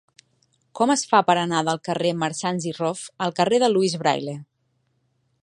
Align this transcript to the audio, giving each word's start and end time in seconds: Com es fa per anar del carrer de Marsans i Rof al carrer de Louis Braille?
Com 0.77 0.93
es 0.93 1.03
fa 1.11 1.19
per 1.27 1.35
anar 1.41 1.59
del 1.67 1.81
carrer 1.89 2.15
de 2.15 2.19
Marsans 2.23 2.67
i 2.71 2.75
Rof 2.79 3.05
al 3.27 3.37
carrer 3.41 3.61
de 3.67 3.71
Louis 3.75 3.99
Braille? 4.05 4.37